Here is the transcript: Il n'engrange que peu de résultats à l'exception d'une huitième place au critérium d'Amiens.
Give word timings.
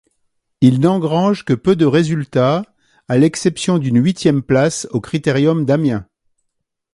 Il 0.61 0.79
n'engrange 0.79 1.45
que 1.45 1.53
peu 1.53 1.75
de 1.75 1.85
résultats 1.85 2.63
à 3.07 3.19
l'exception 3.19 3.77
d'une 3.77 4.01
huitième 4.03 4.41
place 4.41 4.87
au 4.89 4.99
critérium 4.99 5.63
d'Amiens. 5.63 6.07